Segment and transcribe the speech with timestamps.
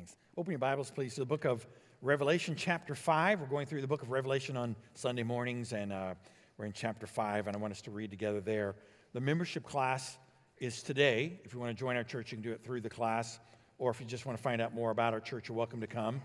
[0.00, 0.16] things.
[0.38, 1.66] Open your Bibles, please, to the book of
[2.00, 3.38] Revelation, chapter 5.
[3.38, 6.14] We're going through the book of Revelation on Sunday mornings, and uh,
[6.56, 8.76] we're in chapter 5, and I want us to read together there.
[9.12, 10.16] The membership class
[10.56, 11.38] is today.
[11.44, 13.40] If you want to join our church, you can do it through the class,
[13.78, 15.86] or if you just want to find out more about our church, you're welcome to
[15.86, 16.22] come.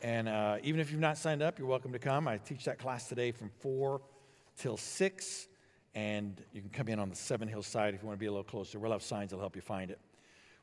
[0.00, 2.26] And uh, even if you've not signed up, you're welcome to come.
[2.26, 4.00] I teach that class today from 4
[4.56, 5.48] till 6,
[5.94, 8.28] and you can come in on the Seven Hills side if you want to be
[8.28, 8.78] a little closer.
[8.78, 9.98] We'll have signs that'll help you find it.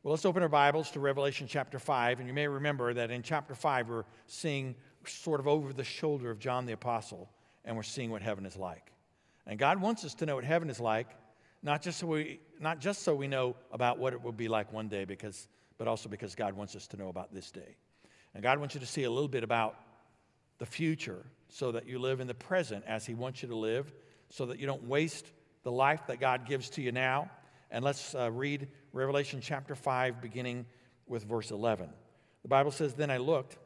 [0.04, 2.20] Well, let's open our Bibles to Revelation chapter 5.
[2.20, 4.76] And you may remember that in chapter 5, we're seeing
[5.08, 7.28] sort of over the shoulder of John the Apostle,
[7.66, 8.92] and we're seeing what heaven is like.
[9.48, 11.08] And God wants us to know what heaven is like,
[11.64, 14.72] not just so we, not just so we know about what it will be like
[14.72, 15.48] one day, because,
[15.80, 17.76] but also because God wants us to know about this day.
[18.36, 19.80] And God wants you to see a little bit about
[20.60, 23.92] the future so that you live in the present as He wants you to live,
[24.30, 25.32] so that you don't waste
[25.64, 27.32] the life that God gives to you now.
[27.70, 30.66] And let's uh, read Revelation chapter 5, beginning
[31.06, 31.90] with verse 11.
[32.44, 33.58] The Bible says, Then I looked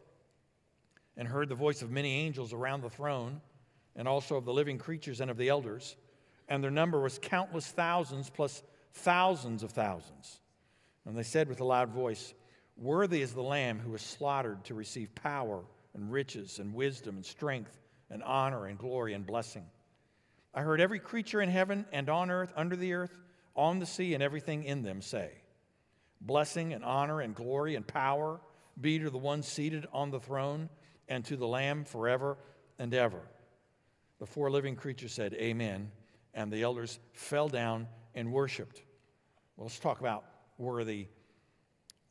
[1.17, 3.41] and heard the voice of many angels around the throne,
[3.95, 5.95] and also of the living creatures and of the elders,
[6.47, 10.39] and their number was countless thousands plus thousands of thousands.
[11.05, 12.33] And they said with a loud voice,
[12.77, 15.61] Worthy is the Lamb who was slaughtered to receive power
[15.93, 19.65] and riches and wisdom and strength and honor and glory and blessing.
[20.53, 23.17] I heard every creature in heaven and on earth, under the earth,
[23.55, 25.31] on the sea, and everything in them say,
[26.21, 28.39] Blessing and honor and glory and power
[28.79, 30.69] be to the one seated on the throne
[31.07, 32.37] and to the Lamb forever
[32.79, 33.21] and ever.
[34.19, 35.91] The four living creatures said, Amen.
[36.33, 38.83] And the elders fell down and worshiped.
[39.57, 40.23] Well, let's talk about
[40.57, 41.07] worthy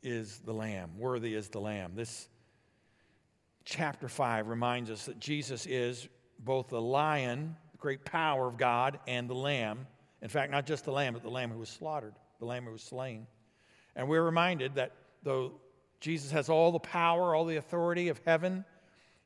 [0.03, 0.91] is the Lamb.
[0.99, 1.93] Worthy is the Lamb.
[1.95, 2.29] This
[3.65, 8.99] chapter 5 reminds us that Jesus is both the lion, the great power of God,
[9.07, 9.87] and the Lamb
[10.23, 12.73] in fact, not just the lamb, but the lamb who was slaughtered, the lamb who
[12.73, 13.27] was slain.
[13.97, 15.53] And we're reminded that though
[16.01, 18.65] Jesus has all the power, all the authority of heaven,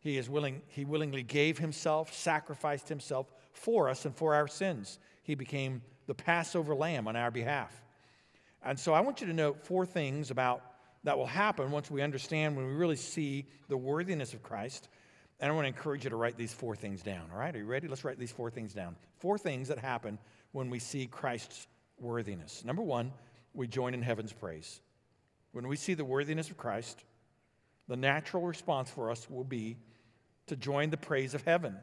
[0.01, 4.99] he is willing, he willingly gave himself, sacrificed himself for us and for our sins.
[5.23, 7.73] He became the Passover lamb on our behalf.
[8.63, 10.63] And so I want you to note four things about
[11.05, 14.89] that will happen once we understand when we really see the worthiness of Christ.
[15.41, 17.29] And I want to encourage you to write these four things down.
[17.33, 17.89] All right, are you ready?
[17.89, 18.97] Let's write these four things down.
[19.19, 20.19] Four things that happen
[20.55, 21.67] when we see Christ's
[21.99, 22.65] worthiness.
[22.65, 23.13] Number one,
[23.55, 24.81] we join in heaven's praise.
[25.51, 27.05] When we see the worthiness of Christ,
[27.89, 29.77] the natural response for us will be
[30.47, 31.77] to join the praise of heaven.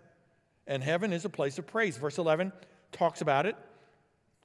[0.67, 1.97] And heaven is a place of praise.
[1.97, 2.53] Verse 11
[2.93, 3.57] talks about it.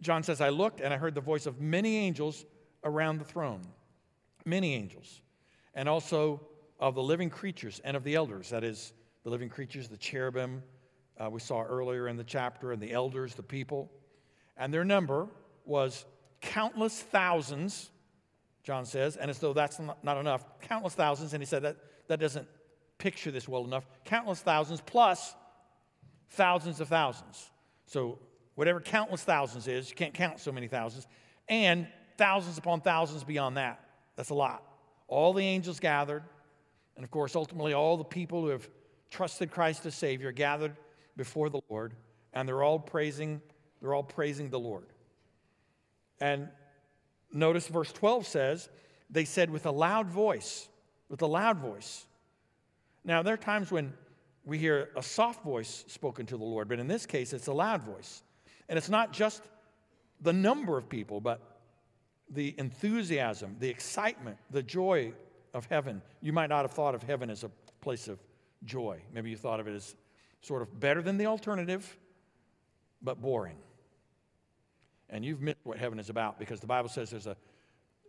[0.02, 2.44] John says, I looked and I heard the voice of many angels
[2.82, 3.62] around the throne.
[4.44, 5.20] Many angels.
[5.72, 6.40] And also
[6.80, 8.50] of the living creatures and of the elders.
[8.50, 10.64] That is, the living creatures, the cherubim
[11.16, 13.88] uh, we saw earlier in the chapter, and the elders, the people
[14.56, 15.28] and their number
[15.64, 16.04] was
[16.40, 17.90] countless thousands,
[18.62, 21.76] John says, and as though that's not enough, countless thousands, and he said that,
[22.08, 22.48] that doesn't
[22.98, 25.34] picture this well enough, countless thousands plus
[26.30, 27.50] thousands of thousands.
[27.86, 28.18] So,
[28.54, 31.06] whatever countless thousands is, you can't count so many thousands,
[31.48, 31.86] and
[32.16, 33.80] thousands upon thousands beyond that.
[34.16, 34.62] That's a lot.
[35.08, 36.24] All the angels gathered,
[36.96, 38.68] and of course, ultimately, all the people who have
[39.10, 40.76] trusted Christ as Savior gathered
[41.16, 41.94] before the Lord,
[42.32, 43.40] and they're all praising
[43.80, 44.86] they're all praising the Lord.
[46.20, 46.48] And
[47.32, 48.68] notice verse 12 says,
[49.10, 50.68] they said with a loud voice,
[51.08, 52.06] with a loud voice.
[53.04, 53.92] Now, there are times when
[54.44, 57.52] we hear a soft voice spoken to the Lord, but in this case, it's a
[57.52, 58.22] loud voice.
[58.68, 59.42] And it's not just
[60.20, 61.60] the number of people, but
[62.30, 65.12] the enthusiasm, the excitement, the joy
[65.54, 66.02] of heaven.
[66.20, 67.50] You might not have thought of heaven as a
[67.80, 68.18] place of
[68.64, 69.00] joy.
[69.12, 69.94] Maybe you thought of it as
[70.40, 71.96] sort of better than the alternative,
[73.06, 73.56] but boring.
[75.08, 77.36] And you've missed what heaven is about because the Bible says there's a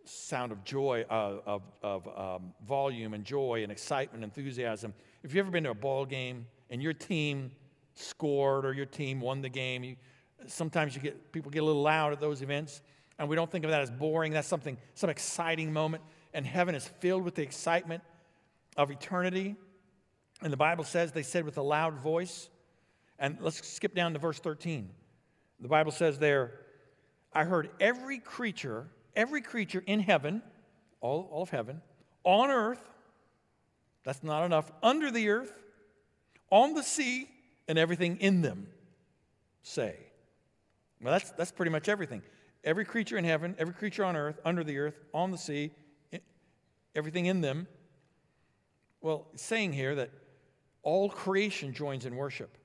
[0.04, 4.92] sound of joy, uh, of, of um, volume and joy and excitement, enthusiasm.
[5.22, 7.52] If you've ever been to a ball game and your team
[7.94, 9.96] scored or your team won the game, you,
[10.46, 12.82] sometimes you get people get a little loud at those events,
[13.18, 14.32] and we don't think of that as boring.
[14.32, 16.02] That's something, some exciting moment,
[16.34, 18.02] and heaven is filled with the excitement
[18.76, 19.56] of eternity.
[20.42, 22.48] And the Bible says they said with a loud voice.
[23.18, 24.90] And let's skip down to verse 13.
[25.60, 26.52] The Bible says there,
[27.32, 28.86] I heard every creature,
[29.16, 30.42] every creature in heaven,
[31.00, 31.82] all, all of heaven,
[32.24, 32.82] on earth,
[34.04, 35.52] that's not enough, under the earth,
[36.50, 37.28] on the sea,
[37.66, 38.68] and everything in them
[39.62, 39.96] say.
[41.00, 42.22] Well, that's, that's pretty much everything.
[42.64, 45.70] Every creature in heaven, every creature on earth, under the earth, on the sea,
[46.94, 47.68] everything in them.
[49.00, 50.10] Well, saying here that
[50.82, 52.57] all creation joins in worship.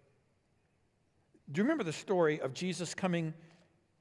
[1.52, 3.34] Do you remember the story of Jesus coming,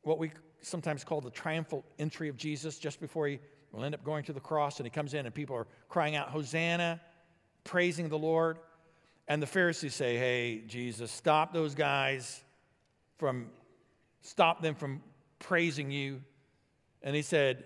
[0.02, 3.40] what we sometimes call the triumphal entry of Jesus just before he
[3.72, 6.14] We'll end up going to the cross, and he comes in, and people are crying
[6.14, 7.00] out, Hosanna,
[7.64, 8.58] praising the Lord.
[9.28, 12.44] And the Pharisees say, Hey, Jesus, stop those guys
[13.18, 13.48] from,
[14.20, 15.02] stop them from
[15.38, 16.20] praising you.
[17.02, 17.64] And he said,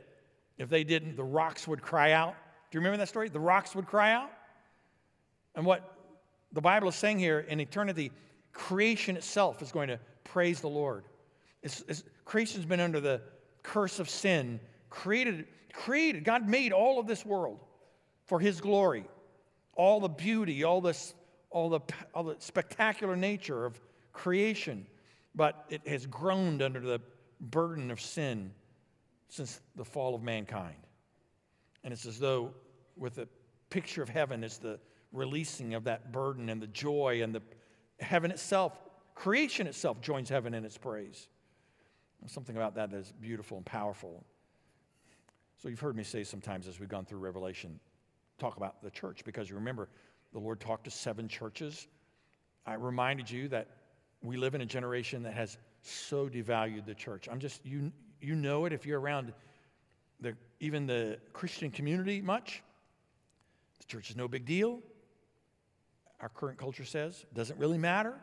[0.58, 2.36] If they didn't, the rocks would cry out.
[2.70, 3.28] Do you remember that story?
[3.28, 4.30] The rocks would cry out.
[5.56, 5.92] And what
[6.52, 8.12] the Bible is saying here in eternity,
[8.56, 11.04] creation itself is going to praise the Lord.
[11.62, 13.20] It's, it's, creation's been under the
[13.62, 14.58] curse of sin,
[14.88, 16.24] created, created.
[16.24, 17.60] God made all of this world
[18.24, 19.04] for His glory,
[19.74, 21.14] all the beauty, all this,
[21.50, 21.80] all the,
[22.14, 23.78] all the spectacular nature of
[24.12, 24.86] creation,
[25.34, 27.00] but it has groaned under the
[27.38, 28.50] burden of sin
[29.28, 30.76] since the fall of mankind.
[31.84, 32.54] And it's as though,
[32.96, 33.28] with the
[33.68, 34.80] picture of heaven, it's the
[35.12, 37.42] releasing of that burden and the joy and the
[38.00, 38.78] heaven itself,
[39.14, 41.28] creation itself joins heaven in its praise.
[42.26, 44.24] something about that that is beautiful and powerful.
[45.62, 47.78] So you've heard me say sometimes as we've gone through Revelation,
[48.38, 49.88] talk about the church because you remember
[50.32, 51.86] the Lord talked to seven churches.
[52.66, 53.68] I reminded you that
[54.22, 57.28] we live in a generation that has so devalued the church.
[57.30, 59.32] I'm just you you know it if you're around
[60.20, 62.62] the even the Christian community much.
[63.78, 64.80] The church is no big deal
[66.20, 67.24] our current culture says.
[67.34, 68.14] Doesn't really matter.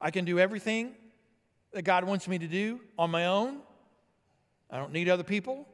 [0.00, 0.94] I can do everything
[1.72, 3.58] that God wants me to do on my own.
[4.70, 5.66] I don't need other people.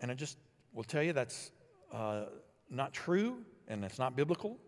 [0.00, 0.38] And I just
[0.72, 1.50] will tell you that's
[1.92, 2.24] uh,
[2.70, 3.38] not true
[3.68, 4.58] and that's not biblical.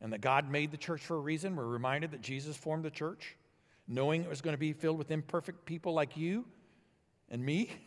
[0.00, 1.56] And that God made the church for a reason.
[1.56, 3.36] We're reminded that Jesus formed the church,
[3.88, 6.44] knowing it was going to be filled with imperfect people like you
[7.30, 7.70] and me.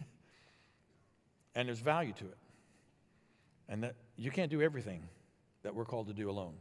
[1.56, 2.38] And there's value to it.
[3.68, 5.10] And that you can't do everything
[5.64, 6.56] that we're called to do alone.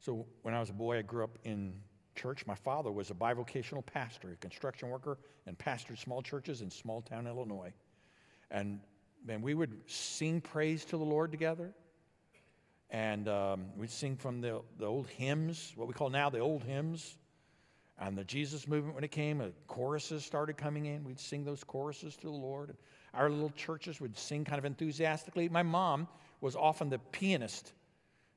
[0.00, 1.74] So when I was a boy, I grew up in
[2.14, 2.46] church.
[2.46, 7.00] My father was a bivocational pastor, a construction worker, and pastored small churches in small
[7.00, 7.72] town Illinois.
[8.50, 8.80] And
[9.24, 11.72] man, we would sing praise to the Lord together.
[12.90, 16.64] And um, we'd sing from the, the old hymns, what we call now the old
[16.64, 17.18] hymns.
[18.00, 21.04] And the Jesus movement, when it came, the choruses started coming in.
[21.04, 22.76] We'd sing those choruses to the Lord.
[23.12, 25.48] Our little churches would sing kind of enthusiastically.
[25.48, 26.06] My mom
[26.40, 27.72] was often the pianist.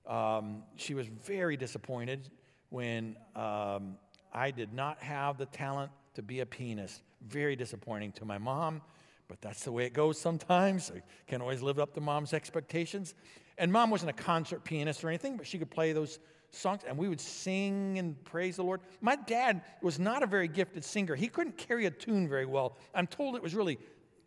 [0.07, 2.29] Um, she was very disappointed
[2.69, 3.97] when um,
[4.33, 7.01] I did not have the talent to be a pianist.
[7.27, 8.81] Very disappointing to my mom,
[9.27, 10.91] but that's the way it goes sometimes.
[10.93, 13.13] I can't always live up to mom's expectations.
[13.57, 16.19] And mom wasn't a concert pianist or anything, but she could play those
[16.51, 18.81] songs and we would sing and praise the Lord.
[18.99, 21.15] My dad was not a very gifted singer.
[21.15, 22.77] He couldn't carry a tune very well.
[22.93, 23.77] I'm told it was really,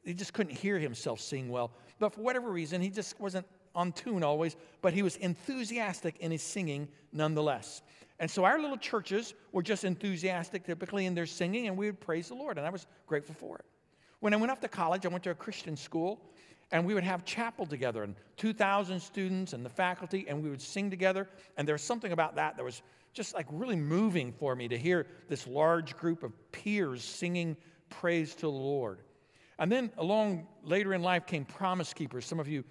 [0.05, 1.73] he just couldn't hear himself sing well.
[1.99, 6.31] But for whatever reason, he just wasn't on tune always, but he was enthusiastic in
[6.31, 7.83] his singing nonetheless.
[8.21, 12.01] And so our little churches were just enthusiastic typically in their singing, and we would
[12.01, 13.65] praise the Lord, and I was grateful for it.
[14.21, 16.21] When I went off to college, I went to a Christian school,
[16.71, 20.63] and we would have chapel together, and 2,000 students and the faculty, and we would
[20.63, 21.29] sing together.
[21.57, 22.83] And there was something about that that was
[23.13, 27.57] just like really moving for me to hear this large group of peers singing
[27.91, 29.01] praise to the Lord.
[29.59, 32.27] And then along later in life came Promise Keepers.
[32.27, 32.65] Some of you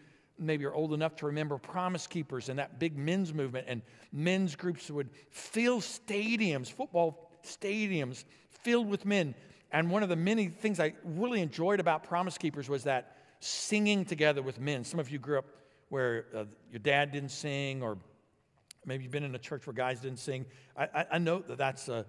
[0.45, 3.81] maybe you're old enough to remember Promise Keepers and that big men's movement, and
[4.11, 9.35] men's groups would fill stadiums, football stadiums filled with men.
[9.71, 14.05] And one of the many things I really enjoyed about Promise Keepers was that singing
[14.05, 14.83] together with men.
[14.83, 15.45] Some of you grew up
[15.89, 17.97] where uh, your dad didn't sing, or
[18.85, 20.45] maybe you've been in a church where guys didn't sing.
[20.77, 22.05] I, I, I know that that's a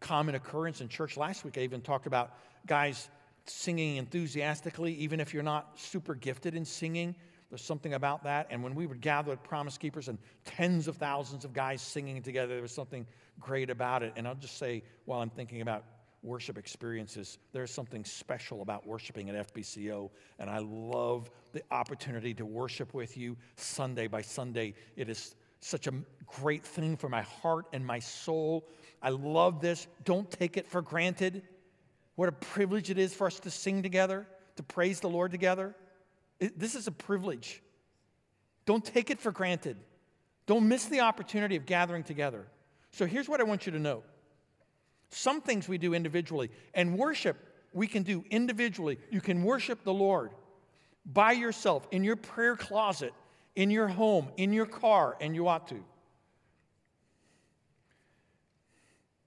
[0.00, 1.16] common occurrence in church.
[1.16, 2.34] Last week, I even talked about
[2.66, 3.08] guys
[3.46, 7.14] singing enthusiastically, even if you're not super gifted in singing.
[7.52, 8.46] There's something about that.
[8.48, 10.16] And when we would gather at Promise Keepers and
[10.46, 13.06] tens of thousands of guys singing together, there was something
[13.38, 14.14] great about it.
[14.16, 15.84] And I'll just say, while I'm thinking about
[16.22, 20.08] worship experiences, there's something special about worshiping at FBCO.
[20.38, 24.72] And I love the opportunity to worship with you Sunday by Sunday.
[24.96, 25.92] It is such a
[26.26, 28.66] great thing for my heart and my soul.
[29.02, 29.88] I love this.
[30.06, 31.42] Don't take it for granted.
[32.14, 35.76] What a privilege it is for us to sing together, to praise the Lord together.
[36.56, 37.62] This is a privilege.
[38.64, 39.76] Don't take it for granted.
[40.46, 42.46] Don't miss the opportunity of gathering together.
[42.90, 44.02] So here's what I want you to know
[45.10, 47.36] some things we do individually, and worship
[47.72, 48.98] we can do individually.
[49.10, 50.30] You can worship the Lord
[51.04, 53.12] by yourself, in your prayer closet,
[53.54, 55.84] in your home, in your car, and you ought to.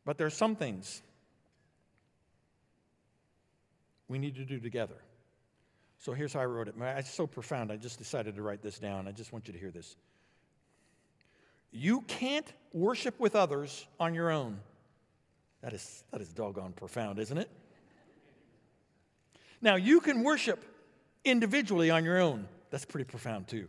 [0.05, 1.01] But there are some things
[4.07, 4.95] we need to do together.
[5.97, 6.75] So here's how I wrote it.
[6.79, 9.07] It's so profound, I just decided to write this down.
[9.07, 9.95] I just want you to hear this.
[11.71, 14.59] You can't worship with others on your own.
[15.61, 17.49] That is, that is doggone profound, isn't it?
[19.61, 20.63] Now, you can worship
[21.23, 22.47] individually on your own.
[22.69, 23.67] That's pretty profound, too.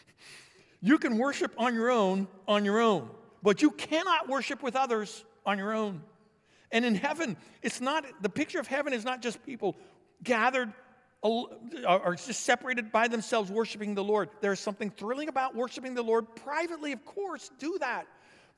[0.80, 3.10] you can worship on your own, on your own,
[3.42, 6.02] but you cannot worship with others on your own.
[6.70, 9.76] And in heaven, it's not, the picture of heaven is not just people
[10.22, 10.72] gathered
[11.22, 14.28] or just separated by themselves worshiping the Lord.
[14.40, 18.06] There's something thrilling about worshiping the Lord privately, of course, do that.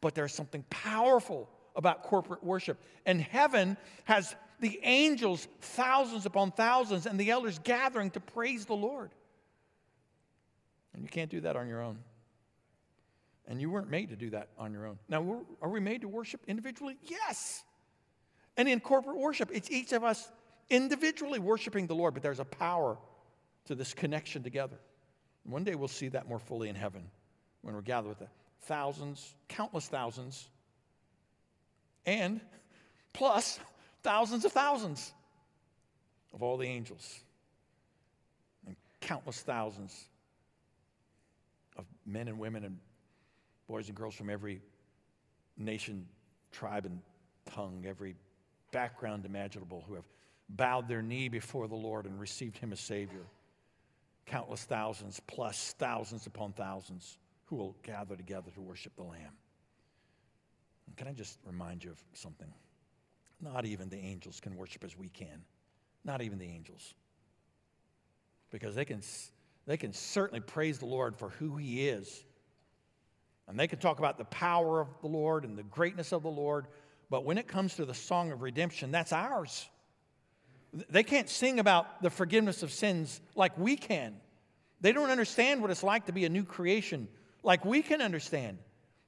[0.00, 2.78] But there's something powerful about corporate worship.
[3.06, 8.74] And heaven has the angels, thousands upon thousands, and the elders gathering to praise the
[8.74, 9.10] Lord.
[10.92, 11.98] And you can't do that on your own.
[13.46, 14.98] And you weren't made to do that on your own.
[15.08, 16.96] Now, are we made to worship individually?
[17.02, 17.64] Yes.
[18.56, 20.30] And in corporate worship, it's each of us
[20.70, 22.96] individually worshiping the Lord, but there's a power
[23.66, 24.78] to this connection together.
[25.44, 27.02] One day we'll see that more fully in heaven
[27.62, 28.28] when we're gathered with the
[28.62, 30.48] thousands, countless thousands,
[32.06, 32.40] and
[33.12, 33.58] plus
[34.02, 35.12] thousands of thousands
[36.32, 37.20] of all the angels
[38.66, 40.06] and countless thousands
[41.76, 42.78] of men and women and
[43.68, 44.60] boys and girls from every
[45.56, 46.06] nation,
[46.52, 47.00] tribe, and
[47.46, 48.14] tongue, every
[48.72, 50.04] background imaginable who have
[50.56, 53.24] bowed their knee before the Lord and received Him as Savior.
[54.26, 59.32] Countless thousands, plus thousands upon thousands, who will gather together to worship the Lamb.
[60.86, 62.52] And can I just remind you of something?
[63.40, 65.42] Not even the angels can worship as we can.
[66.04, 66.94] Not even the angels.
[68.50, 69.02] Because they can,
[69.66, 72.24] they can certainly praise the Lord for who He is.
[73.48, 76.30] And they can talk about the power of the Lord and the greatness of the
[76.30, 76.66] Lord.
[77.08, 79.68] But when it comes to the song of redemption, that's ours.
[80.72, 84.14] They can't sing about the forgiveness of sins like we can.
[84.80, 87.08] They don't understand what it's like to be a new creation
[87.42, 88.58] like we can understand.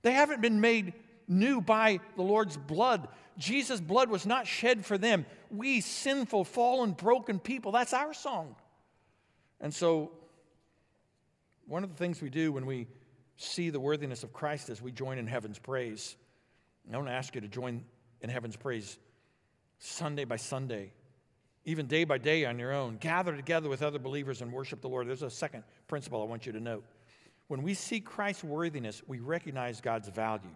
[0.02, 0.95] They haven't been made
[1.28, 3.09] new by the Lord's blood.
[3.38, 5.25] Jesus' blood was not shed for them.
[5.50, 8.57] We, sinful, fallen, broken people, that's our song.
[9.61, 10.12] And so,
[11.66, 12.88] one of the things we do when we
[13.37, 16.16] see the worthiness of Christ is we join in heaven's praise.
[16.87, 17.85] And I want to ask you to join
[18.21, 18.99] in heaven's praise
[19.78, 20.92] Sunday by Sunday
[21.64, 22.97] even day by day on your own.
[22.97, 25.09] Gather together with other believers and worship the Lord.
[25.09, 26.85] There's a second principle I want you to note.
[27.49, 30.50] When we see Christ's worthiness, we recognize God's value.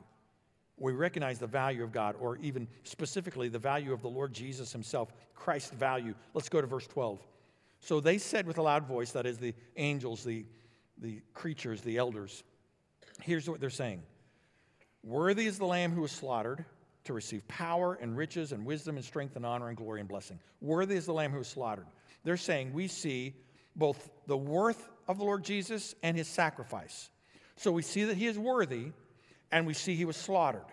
[0.79, 4.73] We recognize the value of God, or even specifically the value of the Lord Jesus
[4.73, 6.15] himself, Christ's value.
[6.35, 7.19] Let's go to verse 12.
[7.81, 10.45] So they said with a loud voice, that is, the angels, the,
[10.99, 12.45] the creatures, the elders,
[13.23, 14.03] here's what they're saying
[15.03, 16.65] Worthy is the Lamb who was slaughtered
[17.07, 20.39] to receive power and riches and wisdom and strength and honor and glory and blessing.
[20.61, 21.87] Worthy is the Lamb who was slaughtered.
[22.25, 23.35] They're saying we see
[23.75, 27.11] both the worth of the Lord Jesus and his sacrifice.
[27.57, 28.93] So we see that he is worthy
[29.51, 30.67] and we see he was slaughtered.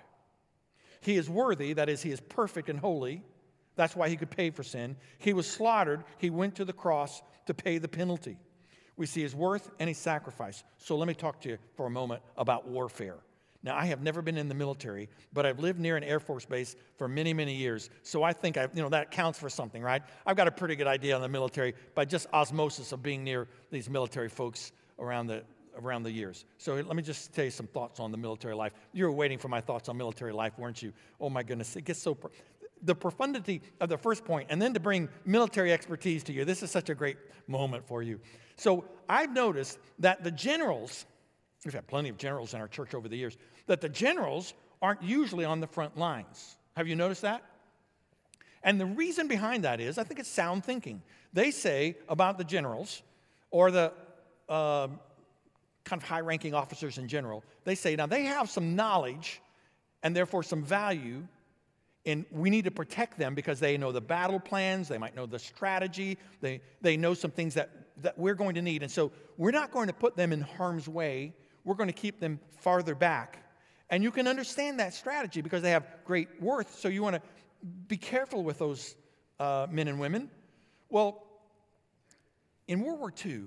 [1.01, 3.23] He is worthy, that is, he is perfect and holy.
[3.75, 4.95] That's why he could pay for sin.
[5.17, 8.37] He was slaughtered, he went to the cross to pay the penalty.
[8.95, 10.63] We see his worth and his sacrifice.
[10.77, 13.17] So let me talk to you for a moment about warfare.
[13.63, 16.45] Now, I have never been in the military, but I've lived near an Air Force
[16.45, 17.89] base for many, many years.
[18.01, 20.01] So I think I, you know, that counts for something, right?
[20.25, 23.47] I've got a pretty good idea on the military by just osmosis of being near
[23.71, 25.43] these military folks around the,
[25.81, 26.43] around the years.
[26.57, 28.73] So let me just tell you some thoughts on the military life.
[28.91, 30.91] You were waiting for my thoughts on military life, weren't you?
[31.21, 32.17] Oh my goodness, it gets so.
[32.83, 36.43] The profundity of the first point, and then to bring military expertise to you.
[36.43, 37.15] This is such a great
[37.47, 38.19] moment for you.
[38.57, 41.05] So I've noticed that the generals,
[41.65, 45.01] we've had plenty of generals in our church over the years, that the generals aren't
[45.01, 46.57] usually on the front lines.
[46.75, 47.43] Have you noticed that?
[48.63, 51.01] And the reason behind that is, I think it's sound thinking.
[51.33, 53.01] They say about the generals
[53.51, 53.91] or the
[54.49, 54.87] uh,
[55.83, 59.41] kind of high ranking officers in general, they say now they have some knowledge
[60.01, 61.23] and therefore some value,
[62.05, 65.25] and we need to protect them because they know the battle plans, they might know
[65.25, 67.69] the strategy, they, they know some things that,
[68.01, 68.83] that we're going to need.
[68.83, 72.19] And so we're not going to put them in harm's way, we're going to keep
[72.19, 73.43] them farther back
[73.93, 76.79] and you can understand that strategy because they have great worth.
[76.79, 77.21] So you want to
[77.87, 78.95] be careful with those
[79.39, 80.31] uh, men and women.
[80.89, 81.23] Well,
[82.67, 83.43] in World War II,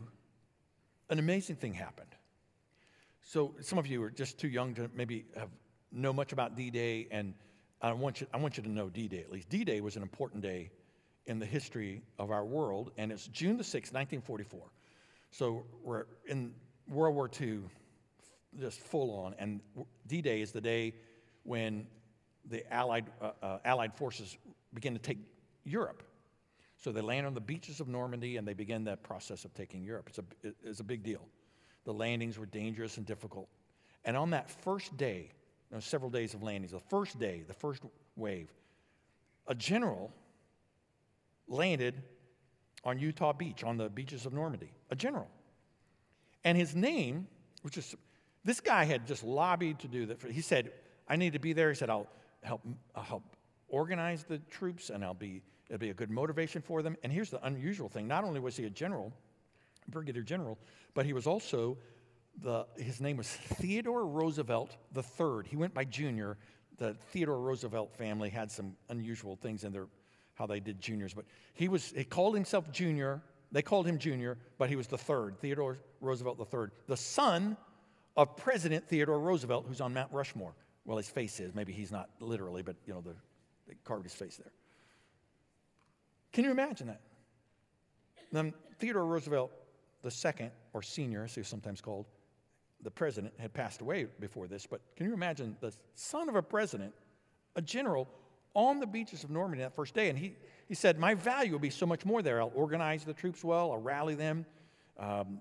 [1.10, 2.14] an amazing thing happened.
[3.22, 5.48] So some of you are just too young to maybe have,
[5.90, 7.34] know much about D-Day, and
[7.82, 9.48] I want you, I want you to know D-Day at least.
[9.48, 10.70] D-Day was an important day
[11.26, 14.60] in the history of our world, and it's June the 6th, 1944.
[15.32, 16.54] So we're in
[16.88, 17.62] World War II
[18.58, 19.34] just full on.
[19.38, 19.60] And
[20.06, 20.94] D Day is the day
[21.42, 21.86] when
[22.48, 24.36] the Allied, uh, uh, Allied forces
[24.72, 25.18] begin to take
[25.64, 26.02] Europe.
[26.78, 29.82] So they land on the beaches of Normandy and they begin that process of taking
[29.82, 30.08] Europe.
[30.08, 30.24] It's a,
[30.62, 31.22] it's a big deal.
[31.84, 33.48] The landings were dangerous and difficult.
[34.04, 35.30] And on that first day,
[35.80, 37.82] several days of landings, the first day, the first
[38.16, 38.50] wave,
[39.48, 40.12] a general
[41.48, 42.02] landed
[42.84, 45.28] on Utah Beach, on the beaches of Normandy, a general.
[46.44, 47.26] And his name,
[47.62, 47.96] which is,
[48.46, 50.22] this guy had just lobbied to do that.
[50.22, 50.70] He said,
[51.08, 51.68] I need to be there.
[51.68, 52.06] He said, I'll
[52.42, 52.62] help,
[52.94, 53.36] I'll help
[53.68, 56.96] organize the troops and I'll be, it'll be a good motivation for them.
[57.02, 59.12] And here's the unusual thing not only was he a general,
[59.88, 60.58] brigadier general,
[60.94, 61.76] but he was also
[62.40, 65.48] the, his name was Theodore Roosevelt III.
[65.48, 66.38] He went by Junior.
[66.78, 69.88] The Theodore Roosevelt family had some unusual things in their
[70.34, 71.24] how they did juniors, but
[71.54, 73.22] he was he called himself Junior.
[73.52, 77.56] They called him Junior, but he was the third, Theodore Roosevelt III, the son
[78.16, 80.54] of President Theodore Roosevelt, who's on Mount Rushmore.
[80.84, 81.54] Well, his face is.
[81.54, 83.14] Maybe he's not literally, but you know, the,
[83.66, 84.52] they carved his face there.
[86.32, 87.00] Can you imagine that?
[88.32, 89.52] Then Theodore Roosevelt
[90.04, 92.06] II, or senior, as he was sometimes called,
[92.82, 96.42] the president had passed away before this, but can you imagine the son of a
[96.42, 96.92] president,
[97.56, 98.08] a general,
[98.54, 100.08] on the beaches of Normandy that first day?
[100.08, 100.36] And he,
[100.68, 102.40] he said, My value will be so much more there.
[102.40, 104.46] I'll organize the troops well, I'll rally them.
[104.98, 105.38] Um,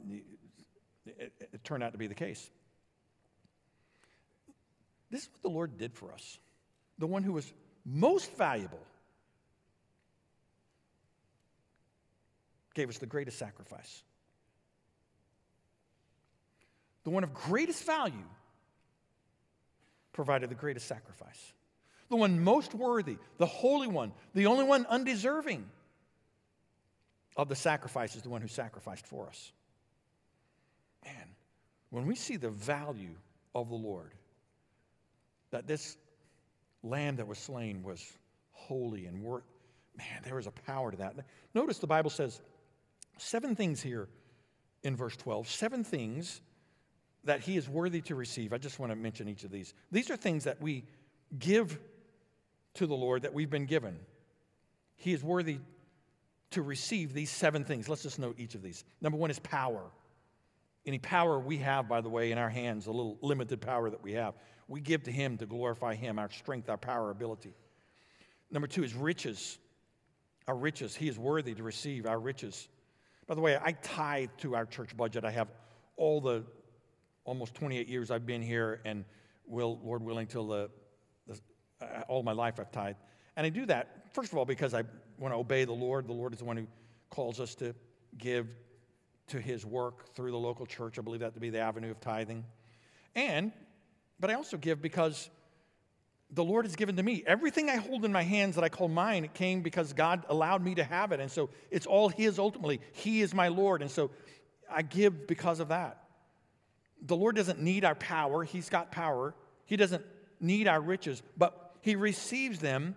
[1.05, 2.49] it, it turned out to be the case.
[5.09, 6.39] This is what the Lord did for us.
[6.97, 7.51] The one who was
[7.85, 8.79] most valuable
[12.73, 14.03] gave us the greatest sacrifice
[17.05, 18.25] the one of greatest value,
[20.11, 21.53] provided the greatest sacrifice.
[22.09, 25.65] The one most worthy, the Holy One, the only one undeserving
[27.37, 29.51] of the sacrifice is the one who sacrificed for us.
[31.03, 31.27] Man,
[31.91, 33.15] when we see the value
[33.53, 34.11] of the Lord,
[35.51, 35.97] that this
[36.83, 38.03] lamb that was slain was
[38.51, 39.43] holy and worth,
[39.97, 41.15] man, there is a power to that.
[41.53, 42.41] Notice the Bible says
[43.17, 44.07] seven things here
[44.83, 46.41] in verse 12, seven things
[47.23, 48.53] that he is worthy to receive.
[48.53, 49.73] I just want to mention each of these.
[49.91, 50.83] These are things that we
[51.37, 51.79] give
[52.75, 53.97] to the Lord that we've been given.
[54.95, 55.59] He is worthy
[56.51, 57.89] to receive these seven things.
[57.89, 58.83] Let's just note each of these.
[59.01, 59.83] Number one is power.
[60.85, 64.03] Any power we have, by the way, in our hands, a little limited power that
[64.03, 64.35] we have,
[64.67, 67.53] we give to Him to glorify Him, our strength, our power, our ability.
[68.51, 69.57] Number two is riches.
[70.47, 70.95] Our riches.
[70.95, 72.67] He is worthy to receive our riches.
[73.27, 75.25] By the way, I tithe to our church budget.
[75.25, 75.47] I have
[75.97, 76.43] all the
[77.23, 79.03] almost 28 years I've been here, and
[79.47, 80.69] will, Lord willing, till the,
[81.27, 81.39] the
[81.81, 82.95] uh, all my life I've tithe.
[83.35, 84.83] And I do that, first of all, because I
[85.17, 86.07] want to obey the Lord.
[86.07, 86.67] The Lord is the one who
[87.09, 87.73] calls us to
[88.17, 88.47] give
[89.27, 90.99] to his work through the local church.
[90.99, 92.45] I believe that to be the avenue of tithing.
[93.15, 93.51] And,
[94.19, 95.29] but I also give because
[96.31, 97.23] the Lord has given to me.
[97.27, 100.63] Everything I hold in my hands that I call mine, it came because God allowed
[100.63, 101.19] me to have it.
[101.19, 102.81] And so it's all His ultimately.
[102.93, 103.81] He is my Lord.
[103.81, 104.11] And so
[104.69, 106.05] I give because of that
[107.05, 109.35] the Lord doesn't need our power, He's got power.
[109.65, 110.05] He doesn't
[110.39, 112.95] need our riches, but He receives them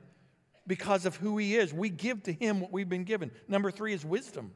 [0.66, 1.72] because of who He is.
[1.72, 3.30] We give to Him what we've been given.
[3.46, 4.52] Number three is wisdom.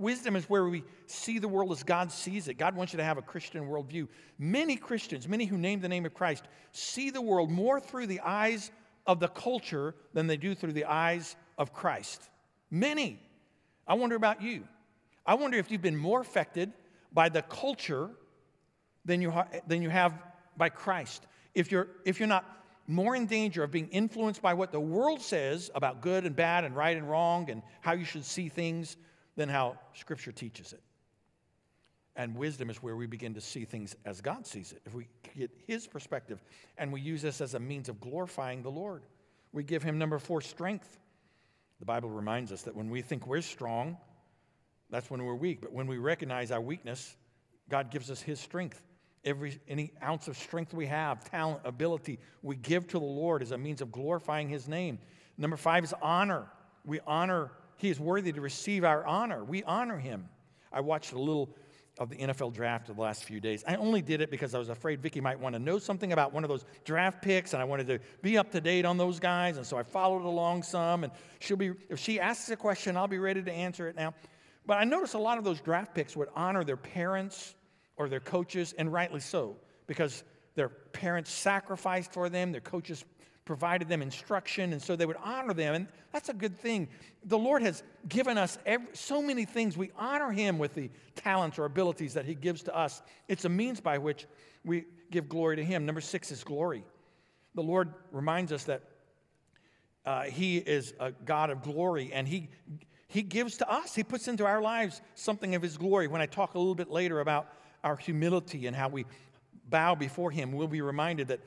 [0.00, 2.54] Wisdom is where we see the world as God sees it.
[2.54, 4.08] God wants you to have a Christian worldview.
[4.38, 8.20] Many Christians, many who name the name of Christ, see the world more through the
[8.20, 8.70] eyes
[9.06, 12.30] of the culture than they do through the eyes of Christ.
[12.70, 13.20] Many.
[13.86, 14.64] I wonder about you.
[15.26, 16.72] I wonder if you've been more affected
[17.12, 18.08] by the culture
[19.04, 20.14] than you, ha- than you have
[20.56, 21.26] by Christ.
[21.54, 22.46] If you're, if you're not
[22.86, 26.64] more in danger of being influenced by what the world says about good and bad
[26.64, 28.96] and right and wrong and how you should see things
[29.36, 30.80] than how Scripture teaches it.
[32.16, 34.82] And wisdom is where we begin to see things as God sees it.
[34.84, 36.42] If we get His perspective
[36.76, 39.02] and we use this as a means of glorifying the Lord,
[39.52, 40.98] we give Him number four, strength.
[41.78, 43.96] The Bible reminds us that when we think we're strong,
[44.90, 45.60] that's when we're weak.
[45.62, 47.16] But when we recognize our weakness,
[47.68, 48.84] God gives us His strength.
[49.24, 53.52] Every, any ounce of strength we have, talent, ability, we give to the Lord as
[53.52, 54.98] a means of glorifying His name.
[55.38, 56.46] Number five is honor.
[56.84, 59.42] We honor, He is worthy to receive our honor.
[59.42, 60.28] We honor Him.
[60.70, 61.48] I watched a little
[61.98, 63.64] of the NFL draft of the last few days.
[63.66, 66.34] I only did it because I was afraid Vicky might want to know something about
[66.34, 69.18] one of those draft picks, and I wanted to be up to date on those
[69.18, 69.56] guys.
[69.56, 73.08] And so I followed along some, and she'll be, if she asks a question, I'll
[73.08, 74.12] be ready to answer it now.
[74.66, 77.54] But I noticed a lot of those draft picks would honor their parents
[77.96, 80.22] or their coaches, and rightly so, because
[80.54, 83.06] their parents sacrificed for them, their coaches
[83.50, 85.74] provided them instruction, and so they would honor them.
[85.74, 86.86] And that's a good thing.
[87.24, 89.76] The Lord has given us every, so many things.
[89.76, 93.02] We honor Him with the talents or abilities that He gives to us.
[93.26, 94.28] It's a means by which
[94.64, 95.84] we give glory to Him.
[95.84, 96.84] Number six is glory.
[97.56, 98.82] The Lord reminds us that
[100.06, 102.50] uh, He is a God of glory, and He
[103.08, 103.96] he gives to us.
[103.96, 106.06] He puts into our lives something of His glory.
[106.06, 107.48] When I talk a little bit later about
[107.82, 109.06] our humility and how we
[109.68, 111.40] bow before Him, we'll be reminded that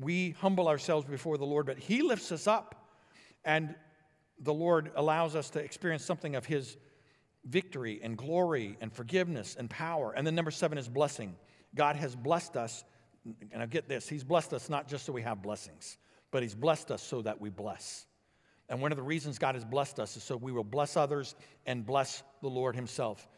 [0.00, 2.74] we humble ourselves before the Lord, but He lifts us up.
[3.44, 3.74] And
[4.40, 6.76] the Lord allows us to experience something of His
[7.44, 10.12] victory and glory and forgiveness and power.
[10.16, 11.34] And then number seven is blessing.
[11.74, 12.84] God has blessed us,
[13.52, 15.98] and I get this, He's blessed us not just so we have blessings,
[16.30, 18.06] but He's blessed us so that we bless.
[18.68, 21.34] And one of the reasons God has blessed us is so we will bless others
[21.66, 23.28] and bless the Lord Himself.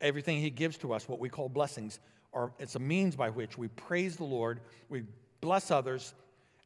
[0.00, 2.00] Everything He gives to us, what we call blessings,
[2.32, 5.02] are it's a means by which we praise the Lord, we
[5.40, 6.14] bless others,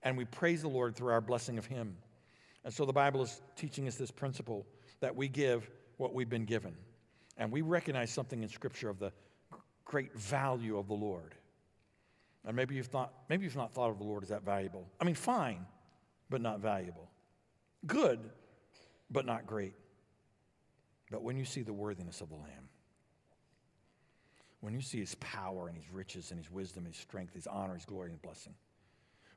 [0.02, 1.96] and we praise the Lord through our blessing of Him.
[2.64, 4.66] And so the Bible is teaching us this principle
[5.00, 6.74] that we give what we've been given.
[7.36, 9.12] And we recognize something in Scripture of the
[9.84, 11.34] great value of the Lord.
[12.46, 14.86] And maybe you've, thought, maybe you've not thought of the Lord as that valuable.
[15.00, 15.64] I mean, fine,
[16.30, 17.08] but not valuable.
[17.86, 18.20] Good,
[19.10, 19.74] but not great.
[21.10, 22.68] But when you see the worthiness of the Lamb,
[24.60, 27.74] when you see his power and his riches and his wisdom, his strength, his honor,
[27.74, 28.54] his glory, and blessing,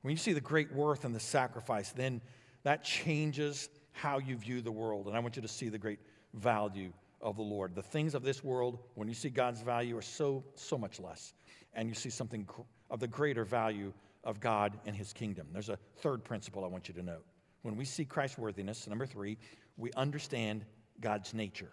[0.02, 2.22] when you see the great worth and the sacrifice, then
[2.64, 5.08] that changes how you view the world.
[5.08, 6.00] And I want you to see the great
[6.34, 7.76] value of the Lord.
[7.76, 11.34] The things of this world, when you see God's value, are so, so much less.
[11.74, 12.48] And you see something
[12.90, 13.92] of the greater value
[14.24, 15.48] of God and his kingdom.
[15.52, 17.26] There's a third principle I want you to note.
[17.64, 19.38] When we see Christ's worthiness, number three,
[19.78, 20.66] we understand
[21.02, 21.72] God's nature.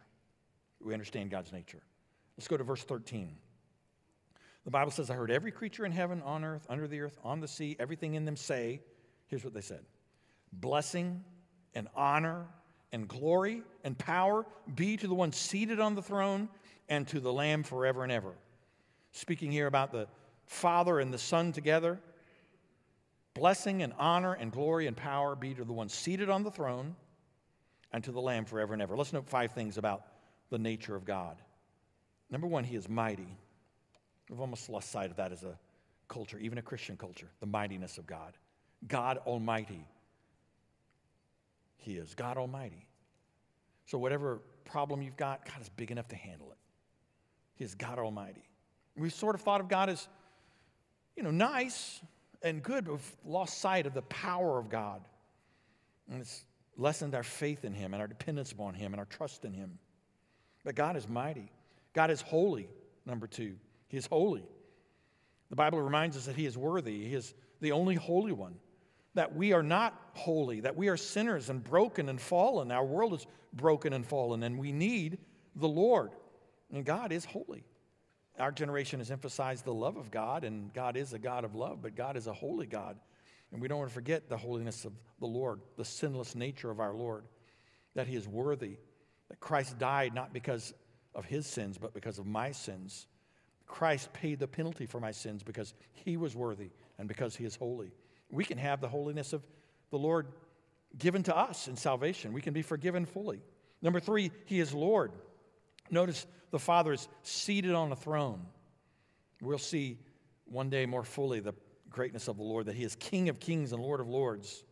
[0.81, 1.83] We understand God's nature.
[2.37, 3.37] Let's go to verse 13.
[4.65, 7.41] The Bible says, I heard every creature in heaven, on earth, under the earth, on
[7.41, 8.81] the sea, everything in them say,
[9.27, 9.85] here's what they said
[10.53, 11.25] blessing
[11.75, 12.47] and honor
[12.93, 16.49] and glory and power be to the one seated on the throne
[16.89, 18.33] and to the Lamb forever and ever.
[19.13, 20.07] Speaking here about the
[20.47, 21.99] Father and the Son together,
[23.35, 26.95] blessing and honor and glory and power be to the one seated on the throne
[27.93, 28.97] and to the Lamb forever and ever.
[28.97, 30.03] Let's note five things about
[30.51, 31.37] the nature of God.
[32.31, 33.39] Number one, He is mighty.
[34.29, 35.59] We've almost lost sight of that as a
[36.09, 38.35] culture, even a Christian culture, the mightiness of God.
[38.87, 39.87] God Almighty.
[41.77, 42.87] He is God Almighty.
[43.87, 46.59] So, whatever problem you've got, God is big enough to handle it.
[47.55, 48.49] He is God Almighty.
[48.97, 50.09] We've sort of thought of God as,
[51.17, 52.01] you know, nice
[52.43, 55.03] and good, but we've lost sight of the power of God.
[56.11, 56.45] And it's
[56.77, 59.79] lessened our faith in Him and our dependence upon Him and our trust in Him.
[60.65, 61.51] But God is mighty.
[61.93, 62.69] God is holy,
[63.05, 63.57] number two.
[63.89, 64.45] He is holy.
[65.51, 68.57] The Bible reminds us that He is worthy, He is the only holy one.
[69.15, 72.73] That we are not holy, that we are sinners and broken and fallen.
[72.73, 75.19] Our world is broken and fallen, and we need
[75.55, 76.11] the Lord.
[76.73, 77.65] And God is holy.
[78.39, 81.81] Our generation has emphasized the love of God, and God is a God of love,
[81.81, 82.99] but God is a holy God.
[83.53, 86.81] And we don't want to forget the holiness of the Lord, the sinless nature of
[86.81, 87.25] our Lord,
[87.95, 88.79] that He is worthy,
[89.29, 90.75] that Christ died not because
[91.15, 93.07] of His sins, but because of my sins.
[93.67, 97.57] Christ paid the penalty for my sins because he was worthy and because he is
[97.57, 97.93] holy.
[98.31, 99.43] We can have the holiness of
[99.91, 100.29] the Lord
[100.99, 102.33] given to us in salvation.
[102.33, 103.41] We can be forgiven fully.
[103.83, 105.13] Number three, he is Lord.
[105.91, 108.47] Notice the Father is seated on a throne.
[109.41, 109.99] We'll see
[110.45, 111.55] one day more fully the
[111.91, 114.65] greatness of the Lord, that he is King of kings and Lord of lords.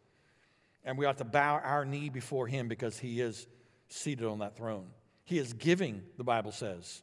[0.85, 3.46] And we ought to bow our knee before him because he is
[3.88, 4.87] seated on that throne.
[5.24, 7.02] He is giving, the Bible says.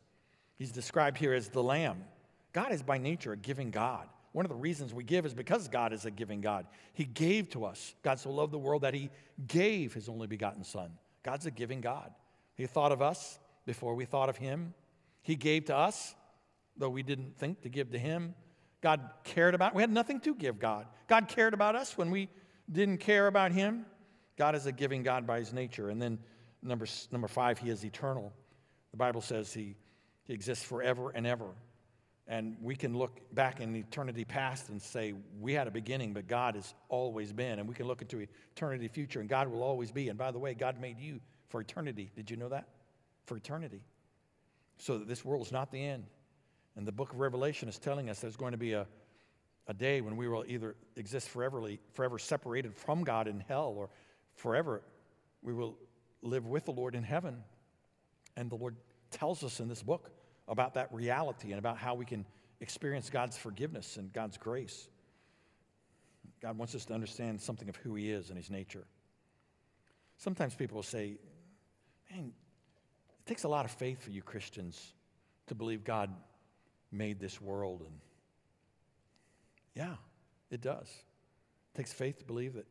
[0.60, 2.04] He's described here as the Lamb.
[2.52, 4.08] God is by nature a giving God.
[4.34, 6.68] One of the reasons we give is because God is a giving God.
[6.94, 7.96] He gave to us.
[8.04, 9.10] God so loved the world that He
[9.48, 10.92] gave His only begotten Son.
[11.24, 12.12] God's a giving God.
[12.56, 14.74] He thought of us before we thought of Him.
[15.22, 16.14] He gave to us,
[16.78, 18.36] though we didn't think to give to Him.
[18.82, 20.86] God cared about, we had nothing to give God.
[21.08, 22.30] God cared about us when we
[22.72, 23.86] didn't care about Him.
[24.38, 25.90] God is a giving God by His nature.
[25.90, 26.20] And then
[26.62, 28.32] number, number five, He is eternal.
[28.92, 29.76] The Bible says He
[30.30, 31.48] he exists forever and ever.
[32.28, 36.28] And we can look back in eternity past and say, we had a beginning, but
[36.28, 37.58] God has always been.
[37.58, 40.08] And we can look into eternity future, and God will always be.
[40.08, 42.12] And by the way, God made you for eternity.
[42.16, 42.68] Did you know that?
[43.26, 43.82] For eternity.
[44.78, 46.06] So that this world is not the end.
[46.76, 48.86] And the book of Revelation is telling us there's going to be a,
[49.66, 53.90] a day when we will either exist forever, forever separated from God in hell, or
[54.36, 54.84] forever
[55.42, 55.76] we will
[56.22, 57.44] live with the Lord in heaven.
[58.38, 58.76] And the Lord
[59.10, 60.12] tells us in this book
[60.50, 62.26] about that reality and about how we can
[62.60, 64.90] experience God's forgiveness and God's grace.
[66.42, 68.86] God wants us to understand something of who He is and His nature.
[70.18, 71.18] Sometimes people will say,
[72.12, 72.32] man,
[73.20, 74.94] it takes a lot of faith for you Christians
[75.48, 76.10] to believe God
[76.92, 77.82] made this world.
[77.82, 78.00] And
[79.76, 79.96] yeah,
[80.50, 80.88] it does.
[80.88, 82.66] It takes faith to believe that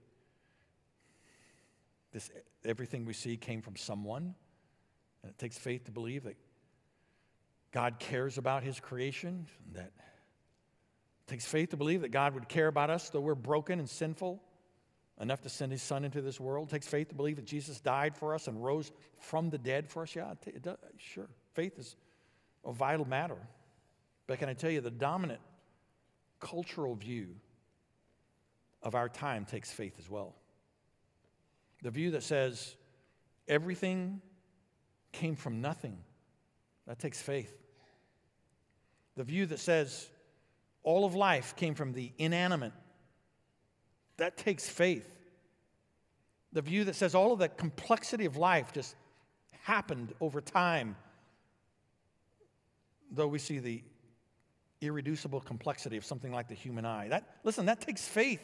[2.13, 2.31] this,
[2.65, 4.35] everything we see came from someone.
[5.23, 6.37] And it takes faith to believe that
[7.73, 9.93] God cares about his creation, that
[11.27, 14.43] takes faith to believe that God would care about us, though we're broken and sinful,
[15.21, 16.69] enough to send his son into this world.
[16.69, 19.89] It takes faith to believe that Jesus died for us and rose from the dead
[19.89, 20.15] for us.
[20.15, 21.29] Yeah, it does, sure.
[21.53, 21.97] Faith is
[22.65, 23.37] a vital matter.
[24.27, 25.41] But can I tell you, the dominant
[26.41, 27.35] cultural view
[28.83, 30.35] of our time takes faith as well.
[31.83, 32.77] The view that says
[33.47, 34.21] everything
[35.13, 35.99] came from nothing,
[36.89, 37.55] that takes faith.
[39.17, 40.09] The view that says
[40.83, 42.73] all of life came from the inanimate,
[44.17, 45.09] that takes faith.
[46.53, 48.97] The view that says all of the complexity of life just
[49.63, 50.97] happened over time,
[53.13, 53.83] though we see the
[54.81, 57.09] irreducible complexity of something like the human eye.
[57.09, 58.43] That, listen, that takes faith.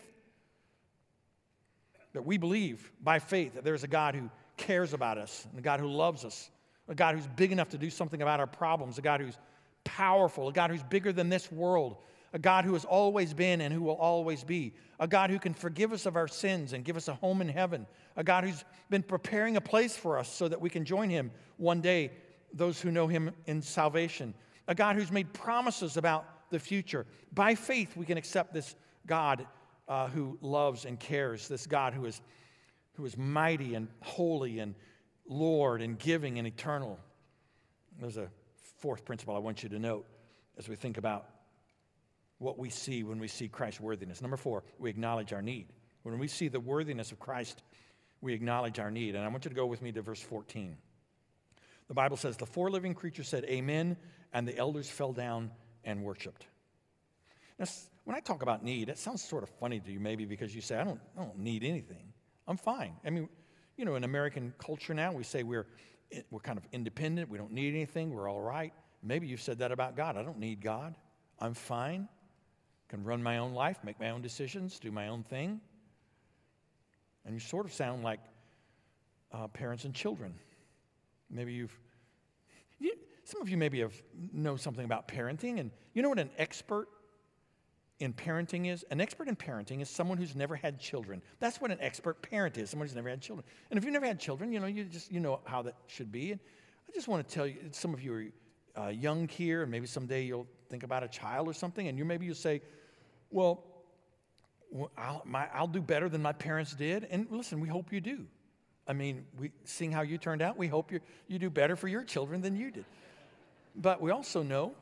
[2.13, 4.29] That we believe by faith that there's a God who
[4.59, 6.51] cares about us, and a God who loves us,
[6.89, 9.39] a God who's big enough to do something about our problems, a God who's
[9.85, 11.97] powerful, a God who's bigger than this world,
[12.33, 15.55] a God who has always been and who will always be, a God who can
[15.55, 18.65] forgive us of our sins and give us a home in heaven, a God who's
[18.91, 22.11] been preparing a place for us so that we can join him one day,
[22.53, 24.35] those who know him in salvation,
[24.69, 27.07] a God who's made promises about the future.
[27.33, 28.75] By faith, we can accept this
[29.07, 29.47] God
[29.89, 32.21] uh, who loves and cares, this God who is,
[32.95, 34.75] who is mighty and holy and
[35.29, 36.99] Lord and giving and eternal.
[38.01, 38.29] There's a
[38.79, 40.07] fourth principle I want you to note
[40.59, 41.27] as we think about
[42.39, 44.21] what we see when we see Christ's worthiness.
[44.21, 45.69] Number four, we acknowledge our need.
[46.03, 47.63] When we see the worthiness of Christ,
[48.21, 49.15] we acknowledge our need.
[49.15, 50.77] And I want you to go with me to verse 14.
[51.89, 53.97] The Bible says, The four living creatures said, Amen,
[54.33, 55.51] and the elders fell down
[55.85, 56.47] and worshiped.
[57.59, 57.67] Now,
[58.05, 60.61] when I talk about need, it sounds sort of funny to you, maybe because you
[60.61, 62.13] say, I don't, I don't need anything.
[62.47, 62.95] I'm fine.
[63.05, 63.29] I mean,
[63.77, 65.67] you know, in American culture now, we say we're,
[66.31, 68.73] we're kind of independent, we don't need anything, we're all right.
[69.03, 70.17] Maybe you've said that about God.
[70.17, 70.95] I don't need God.
[71.39, 72.09] I'm fine
[72.95, 75.61] can run my own life, make my own decisions, do my own thing.
[77.25, 78.21] And you sort of sound like
[79.33, 80.35] uh, parents and children.
[81.29, 81.77] Maybe you've,
[82.79, 84.01] you, some of you maybe have
[84.33, 86.87] know something about parenting, and you know what an expert
[88.05, 88.85] in parenting is?
[88.91, 91.23] An expert in parenting is someone who's never had children.
[91.41, 93.47] That's what an expert parent is, someone who's never had children.
[93.71, 96.13] And if you've never had children, you know, you just you know how that should
[96.13, 96.33] be.
[96.33, 96.41] And
[96.89, 98.33] I just want to tell you, some of you
[98.77, 101.99] are uh, young here, and maybe someday you'll think about a child or something, and
[101.99, 102.63] you maybe you'll say,
[103.31, 103.65] well,
[104.97, 107.07] I'll, my, I'll do better than my parents did.
[107.11, 108.27] And listen, we hope you do.
[108.87, 111.89] I mean, we, seeing how you turned out, we hope you you do better for
[111.89, 112.85] your children than you did.
[113.75, 114.75] But we also know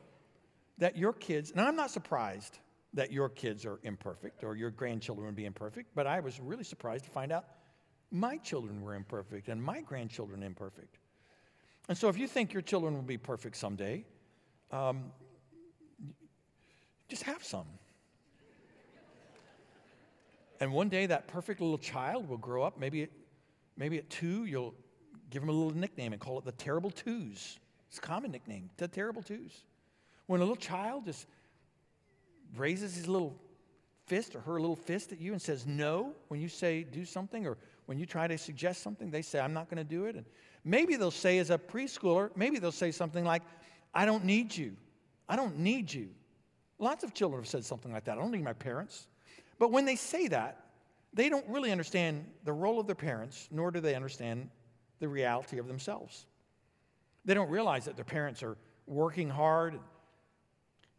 [0.79, 2.59] that your kids, and I'm not surprised
[2.93, 6.63] that your kids are imperfect or your grandchildren would be imperfect, but I was really
[6.63, 7.45] surprised to find out
[8.11, 10.99] my children were imperfect and my grandchildren imperfect.
[11.89, 14.05] And so if you think your children will be perfect someday,
[14.71, 15.11] um,
[17.09, 17.65] just have some.
[20.59, 22.79] And one day that perfect little child will grow up.
[22.79, 23.09] Maybe,
[23.75, 24.73] maybe at two, you'll
[25.29, 27.59] give him a little nickname and call it the Terrible Twos.
[27.89, 29.63] It's a common nickname, the Terrible Twos.
[30.27, 31.27] When a little child just
[32.55, 33.35] raises his little
[34.05, 37.47] fist or her little fist at you and says no when you say do something
[37.47, 40.15] or when you try to suggest something, they say, I'm not going to do it.
[40.15, 40.25] And
[40.63, 43.41] maybe they'll say, as a preschooler, maybe they'll say something like,
[43.93, 44.75] I don't need you.
[45.27, 46.09] I don't need you.
[46.79, 48.17] Lots of children have said something like that.
[48.17, 49.07] I don't need my parents.
[49.59, 50.65] But when they say that,
[51.13, 54.49] they don't really understand the role of their parents, nor do they understand
[54.99, 56.25] the reality of themselves.
[57.25, 59.79] They don't realize that their parents are working hard,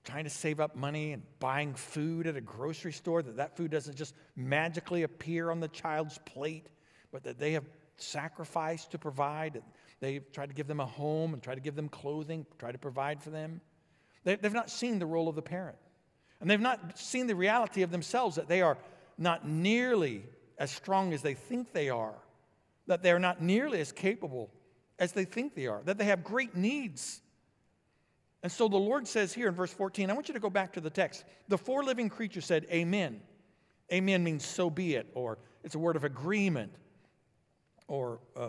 [0.05, 3.71] trying to save up money and buying food at a grocery store, that that food
[3.71, 6.67] doesn't just magically appear on the child's plate,
[7.11, 7.65] but that they have
[7.97, 9.63] sacrificed to provide.
[10.01, 12.79] They've tried to give them a home and try to give them clothing, try to
[12.79, 13.61] provide for them.
[14.25, 15.77] They've not seen the role of the parent.
[16.41, 18.77] And they've not seen the reality of themselves that they are
[19.17, 20.25] not nearly
[20.59, 22.15] as strong as they think they are,
[22.87, 24.51] that they are not nearly as capable
[24.99, 27.21] as they think they are, that they have great needs.
[28.45, 30.75] And so the Lord says here in verse 14, I want you to go back
[30.75, 31.25] to the text.
[31.49, 33.23] The four living creatures said, Amen.
[33.91, 36.71] Amen means so be it, or it's a word of agreement,
[37.89, 38.49] or uh,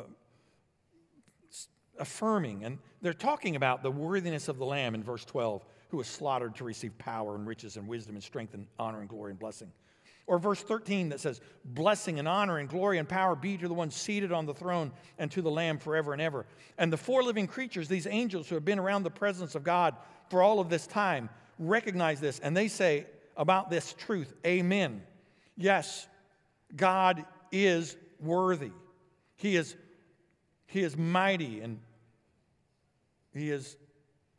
[1.97, 2.65] affirming.
[2.65, 6.55] And they're talking about the worthiness of the Lamb in verse 12 who was slaughtered
[6.55, 9.71] to receive power and riches and wisdom and strength and honor and glory and blessing.
[10.27, 13.73] Or verse 13 that says, Blessing and honor and glory and power be to the
[13.73, 16.45] one seated on the throne and to the Lamb forever and ever.
[16.77, 19.95] And the four living creatures, these angels who have been around the presence of God
[20.29, 23.05] for all of this time, recognize this and they say
[23.38, 25.03] about this truth, Amen.
[25.55, 26.07] Yes,
[26.75, 28.71] God is worthy.
[29.38, 29.75] He is,
[30.67, 31.79] he is mighty and
[33.33, 33.77] He is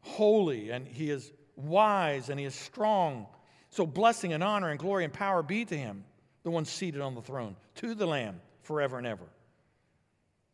[0.00, 3.26] holy and He is wise and he is strong.
[3.76, 6.02] So blessing and honor and glory and power be to him.
[6.44, 9.26] the one seated on the throne, to the Lamb forever and ever.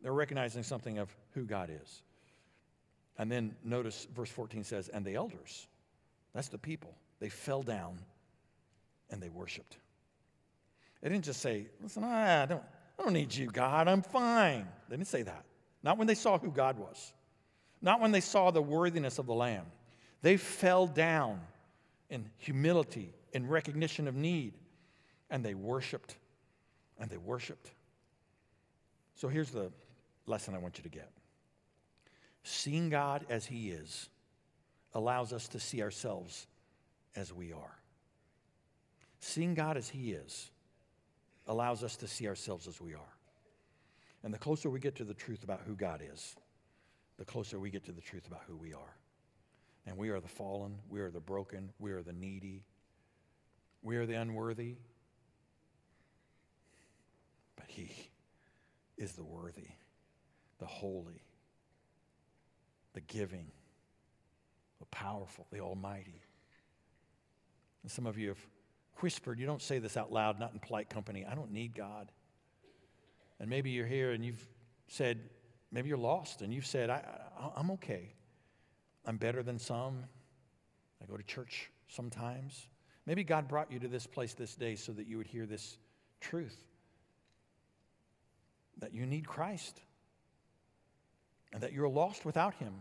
[0.00, 2.02] They're recognizing something of who God is.
[3.16, 5.68] And then notice verse 14 says, and the elders,
[6.34, 8.00] that's the people, they fell down
[9.08, 9.76] and they worshiped.
[11.00, 12.64] They didn't just say, listen, I don't,
[12.98, 14.66] I don't need you, God, I'm fine.
[14.88, 15.44] They didn't say that.
[15.84, 17.12] Not when they saw who God was,
[17.80, 19.66] not when they saw the worthiness of the Lamb.
[20.22, 21.40] They fell down
[22.12, 24.52] in humility, in recognition of need,
[25.30, 26.16] and they worshiped,
[27.00, 27.70] and they worshiped.
[29.14, 29.72] So here's the
[30.26, 31.10] lesson I want you to get
[32.44, 34.10] seeing God as He is
[34.94, 36.46] allows us to see ourselves
[37.16, 37.78] as we are.
[39.20, 40.50] Seeing God as He is
[41.46, 43.16] allows us to see ourselves as we are.
[44.22, 46.36] And the closer we get to the truth about who God is,
[47.16, 48.96] the closer we get to the truth about who we are.
[49.86, 52.64] And we are the fallen, we are the broken, we are the needy,
[53.82, 54.76] we are the unworthy.
[57.56, 58.10] But He
[58.96, 59.68] is the worthy,
[60.60, 61.22] the holy,
[62.92, 63.50] the giving,
[64.78, 66.22] the powerful, the almighty.
[67.82, 68.46] And some of you have
[69.00, 72.12] whispered, you don't say this out loud, not in polite company, I don't need God.
[73.40, 74.46] And maybe you're here and you've
[74.86, 75.18] said,
[75.72, 77.02] maybe you're lost and you've said, I,
[77.56, 78.14] I, am okay.
[79.06, 80.04] I'm better than some.
[81.02, 82.68] I go to church sometimes.
[83.06, 85.76] Maybe God brought you to this place this day so that you would hear this
[86.20, 86.56] truth
[88.78, 89.80] that you need Christ
[91.52, 92.74] and that you're lost without Him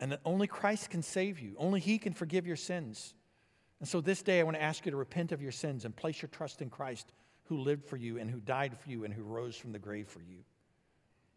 [0.00, 3.14] and that only Christ can save you, only He can forgive your sins.
[3.80, 5.94] And so this day, I want to ask you to repent of your sins and
[5.94, 7.12] place your trust in Christ
[7.44, 10.08] who lived for you and who died for you and who rose from the grave
[10.08, 10.38] for you.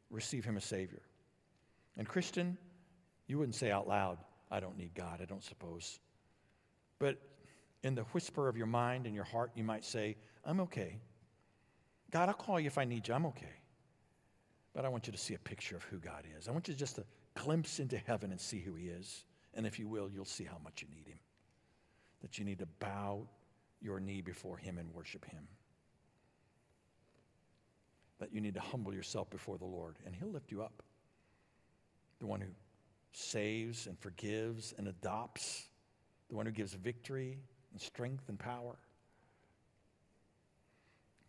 [0.09, 1.01] Receive him as Savior.
[1.97, 2.57] And, Christian,
[3.27, 4.17] you wouldn't say out loud,
[4.51, 5.99] I don't need God, I don't suppose.
[6.99, 7.17] But
[7.83, 10.99] in the whisper of your mind and your heart, you might say, I'm okay.
[12.11, 13.13] God, I'll call you if I need you.
[13.13, 13.55] I'm okay.
[14.73, 16.47] But I want you to see a picture of who God is.
[16.47, 17.05] I want you just to
[17.35, 19.25] glimpse into heaven and see who He is.
[19.53, 21.19] And if you will, you'll see how much you need Him.
[22.21, 23.27] That you need to bow
[23.81, 25.47] your knee before Him and worship Him
[28.23, 30.81] that you need to humble yourself before the Lord, and He'll lift you up.
[32.21, 32.47] The one who
[33.13, 35.67] saves and forgives and adopts,
[36.29, 37.37] the one who gives victory
[37.71, 38.75] and strength and power.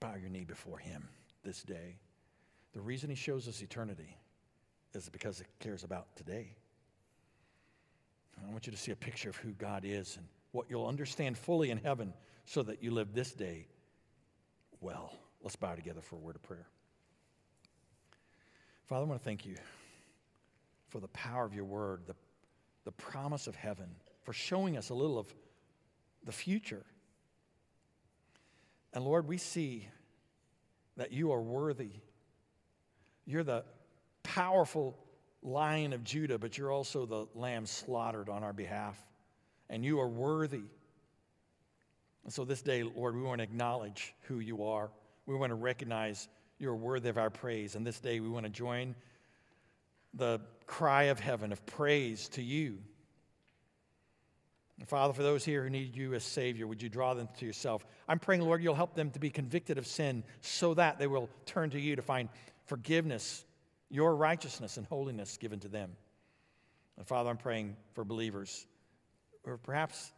[0.00, 1.08] Bow your knee before Him
[1.44, 1.96] this day.
[2.72, 4.16] The reason He shows us eternity
[4.94, 6.54] is because He cares about today.
[8.46, 11.38] I want you to see a picture of who God is and what you'll understand
[11.38, 12.12] fully in heaven
[12.44, 13.66] so that you live this day
[14.80, 15.14] well.
[15.42, 16.66] Let's bow together for a word of prayer.
[18.86, 19.56] Father, I want to thank you
[20.94, 22.14] for the power of your word, the,
[22.84, 23.88] the promise of heaven,
[24.22, 25.26] for showing us a little of
[26.24, 26.84] the future.
[28.92, 29.88] And Lord, we see
[30.96, 31.90] that you are worthy.
[33.26, 33.64] You're the
[34.22, 34.96] powerful
[35.42, 38.96] lion of Judah, but you're also the lamb slaughtered on our behalf.
[39.68, 40.62] And you are worthy.
[42.22, 44.92] And so this day, Lord, we want to acknowledge who you are.
[45.26, 46.28] We want to recognize
[46.60, 47.74] you're worthy of our praise.
[47.74, 48.94] And this day we want to join
[50.16, 52.78] the cry of heaven of praise to you.
[54.78, 57.46] And Father, for those here who need you as Savior, would you draw them to
[57.46, 57.86] yourself?
[58.08, 61.28] I'm praying, Lord, you'll help them to be convicted of sin so that they will
[61.46, 62.28] turn to you to find
[62.66, 63.44] forgiveness,
[63.88, 65.92] your righteousness and holiness given to them.
[66.96, 68.66] And Father, I'm praying for believers
[69.44, 70.12] who are perhaps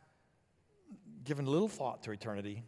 [1.24, 2.62] given little thought to eternity.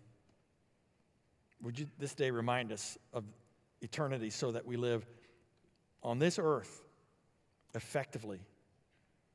[1.63, 3.25] Would you this day remind us of
[3.81, 5.07] eternity so that we live
[6.03, 6.85] on this earth
[7.75, 8.41] effectively.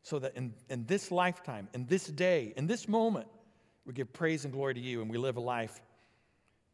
[0.02, 3.28] So that in, in this lifetime, in this day, in this moment,
[3.86, 5.82] we give praise and glory to you and we live a life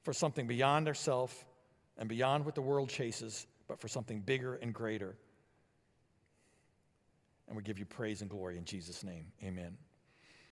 [0.03, 1.45] for something beyond ourselves
[1.97, 5.15] and beyond what the world chases, but for something bigger and greater.
[7.47, 9.25] And we give you praise and glory in Jesus' name.
[9.43, 9.77] Amen.